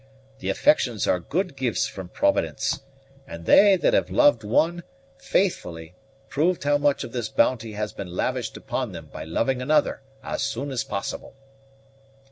[0.39, 2.79] The affections are good gifts from Providence,
[3.27, 4.81] and they that have loved one
[5.19, 5.93] faithfully
[6.27, 10.41] prove how much of this bounty has been lavished upon them by loving another as
[10.41, 11.35] soon as possible."